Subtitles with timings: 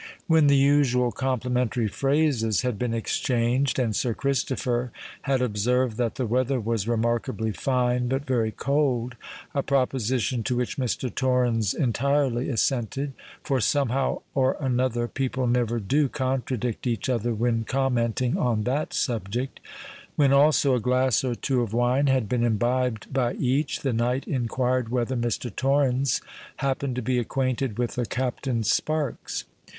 [0.25, 4.91] When the usual complimentary phrases had been exchanged, and Sir Christopher
[5.29, 11.13] had observed that the weather was remarkably fine but very cold—a proposition to which Mr.
[11.13, 18.63] Torrens entirely assented—for somehow or another people never do contradict each other when commenting on
[18.63, 23.93] that subject;—when, also, a glass or two of wine had been imbibed by each, the
[23.93, 25.55] knight inquired whether Mr.
[25.55, 26.21] Torrens
[26.55, 29.43] happened to be acquainted with a Captain Sparks?